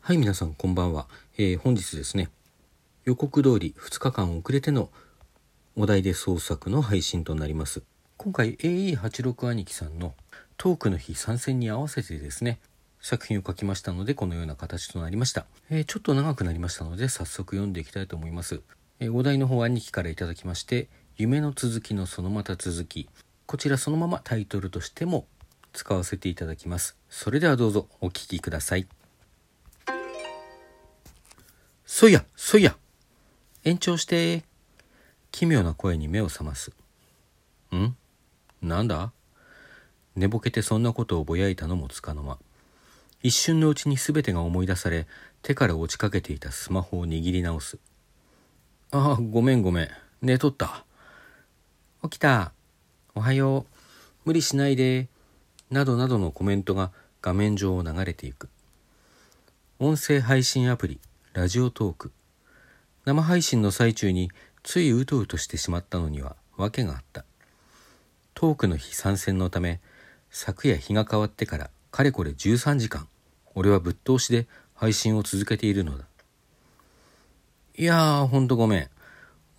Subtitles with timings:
[0.00, 1.06] はい、皆さんこんばんは。
[1.36, 2.30] えー本日ですね、
[3.04, 4.88] 予告通り2日間遅れての
[5.76, 7.82] お題で創作の配信となります。
[8.16, 10.14] 今回 AE86 兄貴さんの
[10.56, 12.58] トークの日参戦に合わせてですね、
[13.02, 15.44] 作品を書きましたのでこのような形となりました。
[15.68, 18.62] えーちょっと長くなりましたので早速読んでいきたいと思います。
[19.00, 20.88] えーお題の方は兄貴からいただきまして、
[21.18, 23.10] 夢の続きのそのまた続き。
[23.44, 25.26] こちらそのままタイトルとしても
[25.74, 26.96] 使わせていただきます。
[27.10, 28.88] それではどうぞお聞きください。
[31.90, 32.76] そいや、そいや。
[33.64, 34.44] 延長して。
[35.32, 36.70] 奇妙な声に目を覚ます。
[37.74, 37.96] ん？
[38.60, 39.10] なんだ？
[40.14, 42.36] 寝ぼけてそんなことをぼやいたのもつかの間。
[43.22, 45.06] 一瞬のうちに全てが思い出され、
[45.40, 47.78] 手から落ちかけていたスマホを握り直す。
[48.90, 49.88] ああ、ごめんごめん。
[50.20, 50.84] 寝とった。
[52.02, 52.52] 起きた。
[53.14, 53.66] おはよう。
[54.26, 55.08] 無理しないで。
[55.70, 58.50] などなどのコメントが画面上を流れていく。
[59.78, 61.00] 音声配信アプリ
[61.38, 62.10] ラジオトーク。
[63.04, 64.32] 生配信の最中に
[64.64, 67.24] ついうとうとしてしまったのには訳があった。
[68.34, 69.80] トークの日参戦のため
[70.30, 73.06] 昨夜日が変わってからかれこれ13時間
[73.54, 76.06] 俺はぶっ通しで配信を続けているのだ。
[77.76, 78.88] いやーほんとごめん。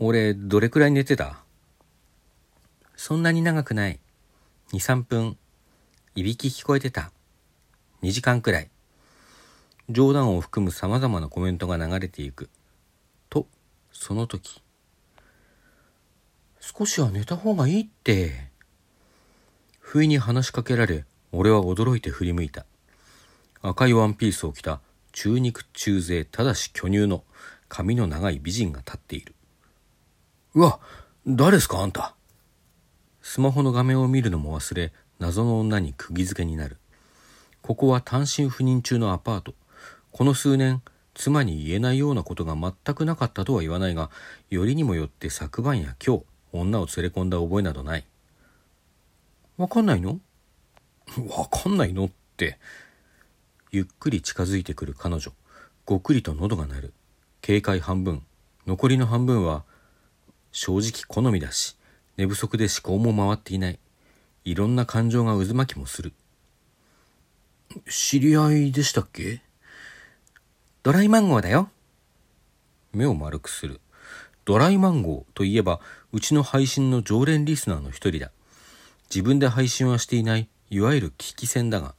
[0.00, 1.44] 俺どれくらい寝てた？
[2.96, 4.00] そんなに長くない。
[4.72, 5.36] 23分。
[6.16, 7.12] いびき聞こえてた。
[8.02, 8.70] 2時間くらい。
[9.90, 12.50] 冗談を含むさまざまなコメントが流れていく。
[13.30, 13.46] と、
[13.90, 14.62] その時。
[16.60, 18.50] 少しは寝た方がいいって。
[19.80, 22.66] 不意に話しかけられ、俺は驚いて振り向いた。
[23.62, 24.80] 赤いワンピースを着た
[25.12, 27.24] 中肉中背ただし巨乳の
[27.68, 29.34] 髪の長い美人が立っている。
[30.54, 30.80] うわ、
[31.26, 32.14] 誰ですかあんた。
[33.22, 36.76] スマホの画面を見るのも忘れ、謎の女に釘付けになる。
[37.62, 39.54] ここは単身赴任中のアパート。
[40.18, 40.82] この数年、
[41.14, 44.10] 妻に言えないようなことが全くなかったとは言わないが、
[44.50, 48.04] よりにもよって昨晩や今日、女を連れ込んだ覚えなどない。
[49.58, 50.18] わかんないの？
[51.28, 52.58] わかんないのって。
[53.70, 55.30] ゆっくり近づいてくる彼女。
[55.86, 56.94] ごくりと喉が鳴る。
[57.40, 58.24] 警戒半分。
[58.66, 59.62] 残りの半分は、
[60.50, 61.76] 正直好みだし、
[62.16, 63.78] 寝不足で思考も回っていない。
[64.44, 66.12] いろんな感情が渦巻きもする。
[67.88, 69.42] 知り合いでしたっけ？
[70.84, 71.70] ドライマンゴーだよ。
[72.92, 73.80] 目を丸くする。
[74.44, 75.80] ドライマンゴーといえば、
[76.12, 78.30] うちの配信の常連リスナーの一人だ。
[79.10, 81.96] 自分で配信はしていない、いわゆる聞き戦だが、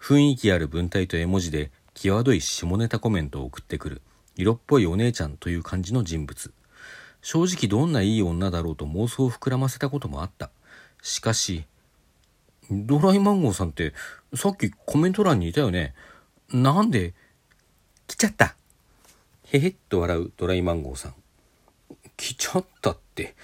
[0.00, 4.02] 雰囲気ある文体と絵文字で、際どい下ネタコメントを送ってくる、
[4.34, 6.54] 色っぽいお姉ちゃんという感じの人物。
[7.20, 10.50] 正直どんないい女だろうと妄想を膨らませたこともあった。
[11.02, 11.66] しかし、
[12.70, 13.92] ドライマンゴーさんって、
[14.34, 15.94] さっきコメント欄にいたよね。
[16.48, 17.14] なんで、
[18.06, 18.54] 来ちゃった。
[19.44, 21.14] へへっと笑うドライマンゴーさん。
[22.16, 23.34] 来ちゃったって。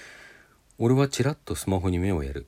[0.78, 2.46] 俺はちらっとスマホに目をやる。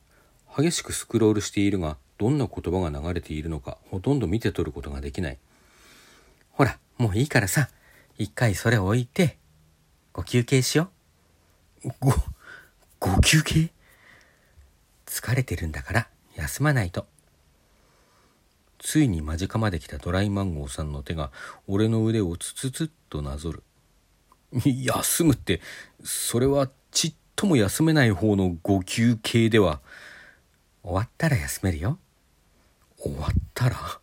[0.57, 5.39] 激しくスクロールしているが、どんな言葉が流れているのか、ほとんど見て取ることができない。
[6.53, 7.69] ほら、もういいからさ、
[8.19, 9.39] 一回それを置いて、
[10.13, 10.91] ご休憩しよ
[11.85, 11.91] う。
[11.99, 12.13] ご、
[12.99, 13.71] ご休憩？
[15.07, 17.07] 疲れてるんだから、休まないと。
[18.81, 21.31] ついに間近まで来たドライマンゴーさんの手が
[21.69, 23.63] 俺の腕をツツツッとなぞる。
[24.65, 25.61] 休むって、
[26.03, 29.81] それはちっとも休めない方のご休憩では。
[30.83, 31.99] 終わったら休めるよ。
[32.97, 34.01] 終わったら？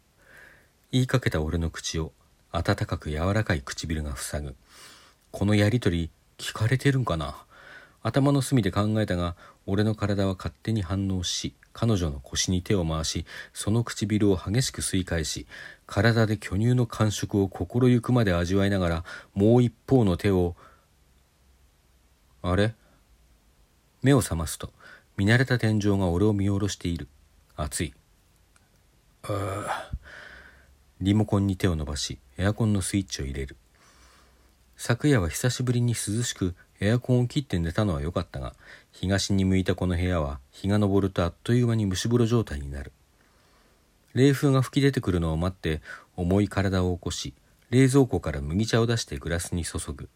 [0.91, 2.13] 言いかけた俺の口を
[2.51, 4.55] 温かく柔らかい唇が塞ぐ。
[5.31, 7.46] このやりとり聞かれてるんかな？
[8.07, 9.35] 頭の隅で考えたが
[9.65, 15.45] 俺の体は勝手に反応し彼女の腰に手を回しその唇を激しく吸い返し
[15.85, 19.03] 体で巨乳の感触を心ゆくまで味わいながら
[19.33, 20.55] もう一方の手を
[22.41, 22.75] あれ？
[24.01, 24.71] 目を覚ますと
[25.17, 27.09] 見慣れた天井が俺を見下ろしている。
[27.57, 27.93] 暑い。
[29.23, 29.91] ああ
[31.01, 33.57] リモコンに手を伸ばしエアコンのスイッチを入れる。
[34.77, 38.53] 昨夜は久しぶりに涼しくエアコンを切って寝たのは良かったが
[38.91, 42.91] 東に向いたこの部屋は日が昇るとあっという間に蒸し風呂状態になる。
[44.13, 45.81] 冷風が吹き出てくるのを待って
[46.15, 47.33] 重い体を起こし
[47.69, 50.09] 冷蔵庫から麦茶を出してグラスに注ぐ。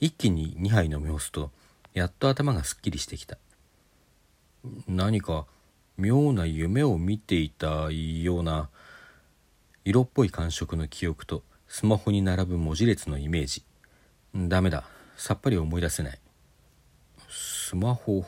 [0.00, 1.50] 一気に2杯飲み干すと
[1.94, 3.38] やっと頭がすっきりしてきた。
[4.86, 5.46] 何か
[5.96, 8.68] 妙な夢を見ていたような
[9.84, 13.62] 色っぽい感触の記憶とスマホに並ぶ文字列のイメージ。
[14.34, 14.84] ダメだ。
[15.16, 16.18] さっぱり思い出せない。
[17.28, 18.24] スマホ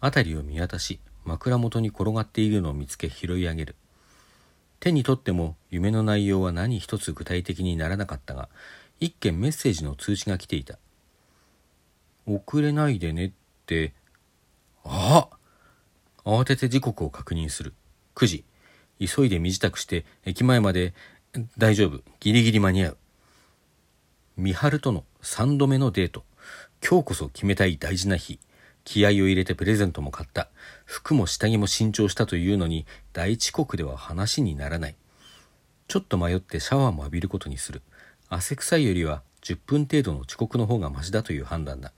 [0.00, 3.76] 辺りを見渡し枕元に転がっているのを見つけ拾い上げる。
[4.80, 8.48] 手に取っても夢の内容は何一つ具体的にならなかったが
[9.00, 10.78] 一件メッセージの通知が来ていた。
[12.26, 13.32] 遅れないでねっ
[13.66, 13.92] て。
[14.84, 15.28] あ
[16.24, 17.74] 慌てて時刻を確認する。
[18.14, 18.44] 9時。
[18.98, 20.94] 急いで身支度して駅前まで。
[21.58, 22.00] 大丈夫。
[22.20, 22.96] ギリギリ間に合う。
[24.38, 26.22] 美晴との3度目のデート。
[26.86, 28.38] 今日こそ決めたい大事な日。
[28.84, 30.50] 気合を入れてプレゼントも買った。
[30.84, 32.84] 服も下着も新調したというのに
[33.14, 34.96] 第一刻では話にならない。
[35.88, 37.80] ちょっと迷ってシャワーも浴びることにする。
[38.28, 41.92] 汗臭いよりは10分程度の遅刻の方がマシだという判断だ。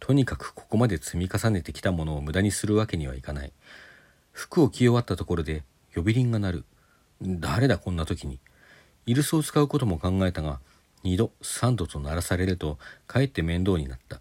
[0.00, 3.52] とにかくここまで積み重ねてきたものを無駄にするわけにはいかない。
[4.32, 5.62] 服を着終わったところで
[5.94, 6.64] 呼び鈴が鳴る。
[7.20, 8.38] 誰だこんな時に。
[9.04, 10.58] イルスを使うことも考えたが
[11.06, 14.20] 2度3度と鳴らされるとかえって面倒になった。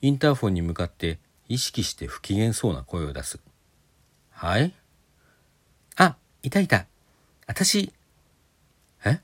[0.00, 1.18] インターフォンに向かって
[1.48, 3.40] 意識して不機嫌そうな声を出す。
[4.30, 4.72] はい？
[5.96, 6.86] あいたいた。
[7.46, 7.92] 私
[9.04, 9.20] え？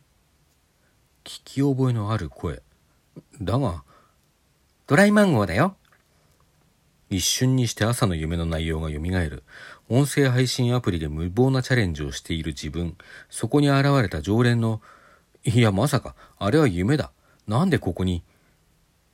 [1.25, 2.61] 聞き覚えのある声。
[3.41, 3.83] だが
[4.87, 5.77] ドライマンゴーだよ。
[7.11, 9.45] 一瞬にして朝の夢の内容がよみがえる。
[9.89, 12.97] 音声配信アプリで無謀なチャレンジをしている自分。
[13.31, 14.83] そこに現れた常連の
[15.45, 16.15] いやまさか。
[16.39, 17.13] あれは夢だ。
[17.47, 18.23] なんでここに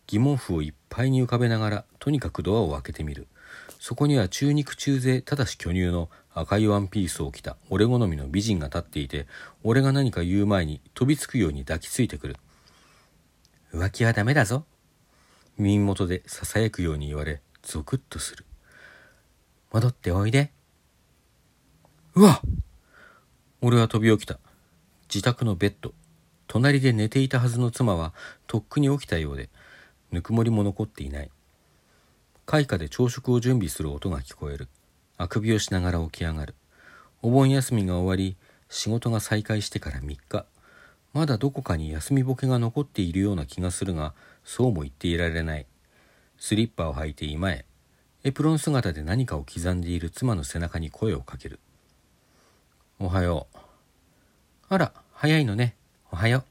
[0.06, 3.26] 疑問符をいっぱいに浮かべながらとにかくドアを開けてみる。
[3.80, 9.26] そこには中肉中背ただし巨乳の赤いワンピースを着た俺好みの美人が立っていて
[9.64, 12.36] 俺が何か言う前に飛びつくように抱きついてくる。
[13.74, 14.64] 浮気はダメだぞ。
[15.58, 18.44] 耳元でささやくように言われゾクッとする。
[19.72, 20.52] 戻っておいで。
[22.14, 22.40] うわ
[23.60, 24.38] 俺は飛び起きた。
[25.12, 25.92] 自宅のベッド。
[26.52, 28.12] 隣で寝ていたはずの妻は
[28.48, 29.50] とっくに起きたようで
[30.10, 31.30] ぬくもりも残っていない。
[32.44, 34.66] 開花で朝食を準備する音が聞こえる。
[35.16, 36.56] あくびをしながら起き上がる。
[37.22, 38.36] お盆休みが終わり
[38.68, 40.44] 仕事が再開してから3日。
[41.12, 44.12] まだどこかに休みぼけが残っているような気がするが
[44.42, 45.66] そうも言っていられない。
[46.36, 47.64] スリッパを履いて居間へ
[48.24, 51.60] エプロン姿で何かを刻んでいる妻の背中に声をかける。
[52.98, 53.58] おはよう
[54.68, 55.76] あら早いのね。
[56.12, 56.44] おはよう。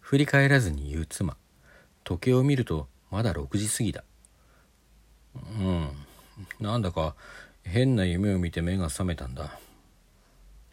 [0.00, 1.36] 振り返らずに言う妻。
[2.02, 4.04] 時計を見るとまだ6時過ぎだ。
[5.34, 5.88] うん。
[6.58, 7.14] なんだか
[7.62, 9.58] 変な夢を見て目が覚めたんだ。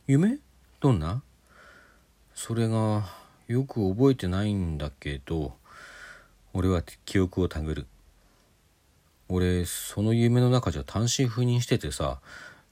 [0.07, 0.37] 夢？
[0.79, 1.21] どんな？
[2.33, 3.03] それが
[3.47, 5.53] よく覚えてないんだけど、
[6.53, 7.87] 俺は記憶をたぐる。
[9.27, 12.21] 俺、その夢の中じゃ単身赴任しててさ、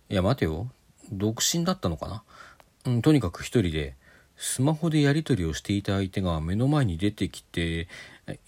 [0.10, 0.70] いや待てよ、
[1.12, 2.24] 独身だったのかな、
[2.86, 3.96] うん、とにかく一人で、
[4.46, 7.88] スマホでやり取りをしていた相手が目の前に出てきて、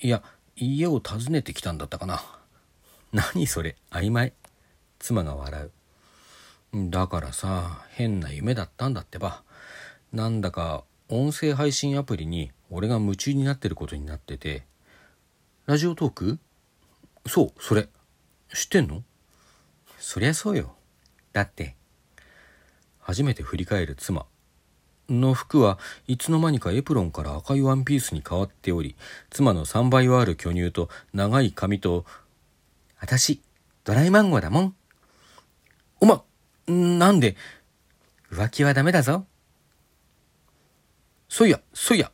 [0.02, 0.22] いや、
[0.58, 2.22] 家を訪ねてきたんだったかな。
[3.14, 4.34] 何それ、曖昧。
[5.00, 5.72] 妻が笑う。
[6.90, 9.42] だからさ、変な夢だったんだってば。
[10.12, 14.66] なんだか、音声配信アプリに俺が夢中になってることになってて。
[15.66, 16.40] ラジオトーク？
[17.26, 17.88] そう、それ。
[18.54, 19.02] 知ってんの？
[19.98, 20.76] そりゃそうよ。
[21.32, 21.78] だって。
[23.00, 24.26] 初めて振り返る妻。
[25.10, 28.96] の服はいつの間にかエプロンから赤いワンピースに変わっており、
[29.30, 32.06] 妻の3倍はある巨乳と長い髪と、
[33.00, 33.42] 私、
[33.84, 34.76] ドライマンゴーだもん。
[36.00, 36.24] おま、
[36.68, 37.36] なんで、
[38.32, 39.26] 浮気はダメだぞ。
[41.30, 42.12] そいや、そいや。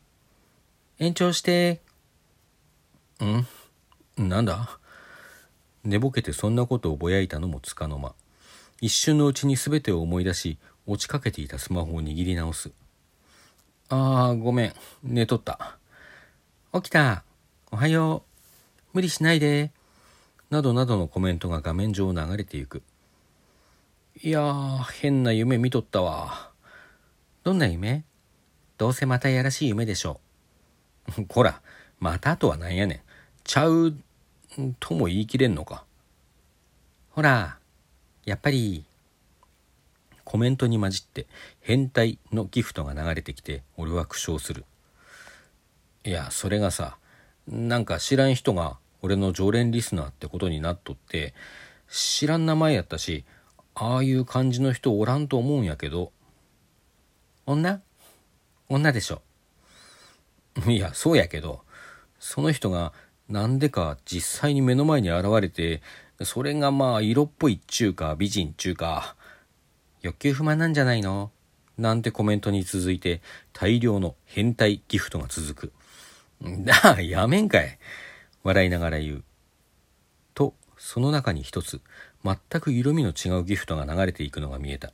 [0.98, 1.80] 延長して。
[3.22, 3.46] ん？
[4.28, 4.78] なんだ？
[5.84, 8.14] 寝ぼけてそんなことをぼやいたのもつかの間。
[8.80, 12.70] 一瞬のうちに全てを思い出し、落ちかけていたスマホを握り直す。
[13.94, 14.74] ああ、ごめん。
[15.02, 15.76] 寝とった。
[16.72, 17.24] 起きた。
[17.70, 18.90] おはよう。
[18.94, 19.70] 無理しないで。
[20.48, 22.82] などなどのコメントが画面上を流れていく。
[24.22, 26.52] いやー、変な夢見とったわ。
[27.44, 28.02] どんな夢？
[28.78, 30.22] どうせまたやらしい夢でしょ
[31.18, 31.26] う。
[31.28, 31.60] こら、
[32.00, 33.00] またとはなんやねん。
[33.44, 33.94] ちゃう、
[34.80, 35.84] とも言い切れんのか。
[37.10, 37.58] ほら、
[38.24, 38.86] やっぱり
[40.32, 41.26] コメントに混じって
[41.60, 44.64] 変態のギフトが流れてきて俺は苦笑する。
[46.06, 46.96] いやそれがさ
[47.46, 51.34] なんか知らん人が俺の常連リスナーってことになっとって
[51.90, 53.26] 知らん名前やったし
[53.74, 56.12] ああいう感じの人おらんと思うんやけど
[57.44, 57.82] 女？
[58.70, 59.20] 女でしょ。
[60.66, 61.60] いやそうやけど
[62.18, 62.94] その人が
[63.28, 65.82] なんでか実際に目の前に現れて
[66.22, 69.14] それがまあ色っぽいっちゅうか美人っちゅうか
[70.02, 71.30] 欲求不満なんじゃないの？
[71.78, 75.72] なんてコメントに続いて大量の変態ギフトが続く。
[76.42, 77.78] だ、やめんかい。
[78.42, 79.24] 笑いながら言う。
[80.34, 81.80] と、その中に一つ、
[82.24, 84.92] 全く色味の違うギフトが流れていくのが見えた。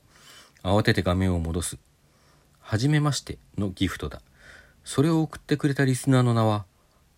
[0.63, 1.77] 慌てて画面を戻す。
[2.59, 4.21] はじめましてのギフトだ。
[4.83, 6.65] それを送ってくれたリスナーの名は、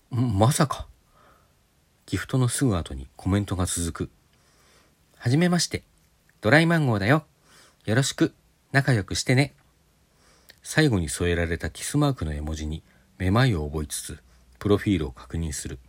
[0.10, 0.88] まさか。
[2.05, 4.10] ギフトのすぐ後にコメントが続く。
[5.17, 5.83] はじめまして。
[6.39, 7.25] ドライマンゴーだよ。
[7.85, 8.35] よろしく。
[8.71, 9.55] 仲良くしてね。
[10.61, 12.83] 最後に添えられたキスマークの絵文字に
[13.17, 14.19] めまいを覚えつつ、
[14.59, 15.79] プロフィールを確認する。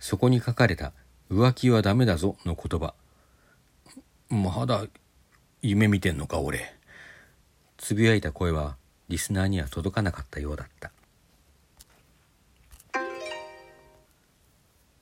[0.00, 0.92] そこに書かれた
[1.30, 2.94] 浮気はダメだぞの言葉。
[4.30, 4.86] まだ
[5.60, 6.74] 夢見てんのか俺。
[7.76, 8.76] つぶやいた声は
[9.10, 10.90] リスナーには届かなかったようだった。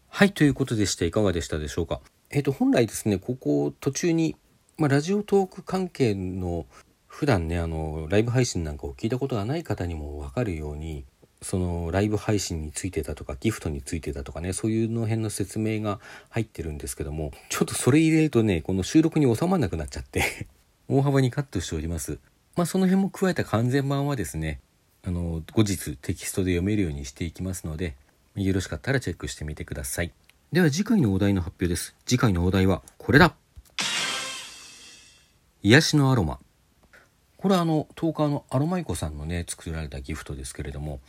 [0.09, 2.01] はい、ということでしていかがでしたでしょうか？
[2.31, 4.37] えっ、ー、と、本来ですね、ここ途中に、
[4.77, 6.67] まあ、ラジオトーク関係の
[7.07, 11.05] 普段ね、あの、ライブ配信なんかを聞いたことがない方にもわかるように、
[11.45, 16.01] そのライブ配信についてだとかギフトについてだとかねそういうの辺の説明が
[16.31, 20.49] 入ってるんですけどもちょっとそれ入れるとねこの収録に収まらなくなっちゃって
[20.89, 22.19] 大幅にカットしております。
[22.57, 24.61] まあその辺も加えた完全版はですね
[25.03, 27.95] あの後日テキストで読めるようにしていきますので
[28.37, 30.13] よろしかったらチェックしてみてください。
[30.51, 31.95] では次回のお題の発表です。
[32.07, 33.35] 次回のお題はこれだ。
[35.67, 36.41] 癒しのアロマ
[37.39, 41.01] これはあの10日のアロマイコさんのね作られたギフトですけれども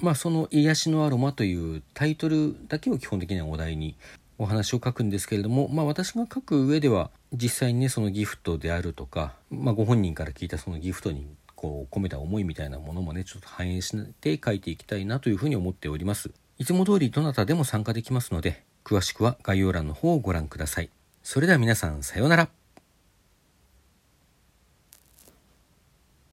[0.00, 3.94] まあその癒しのアロマというタイトルだけを基本的にはお題に
[4.38, 16.32] お話を書くんですけれども、まあ私が書く上では実際にねそのギフトであるとか、まあご本人から聞いたそのギフトにこう込めた思いみたいなものもねちょっと反映して書いていきたいなというふうに思っております。
[16.58, 20.90] いつも通りどなたでも参加できますので詳しくは概要欄の方をご覧ください。
[21.22, 22.61] それでは皆さんさようなら。